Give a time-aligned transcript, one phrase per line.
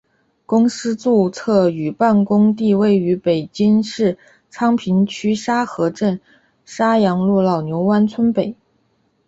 [0.47, 4.17] 公司注册与办公地位于北京市
[4.49, 6.19] 昌平区沙河镇
[6.65, 8.55] 沙阳路老牛湾村北。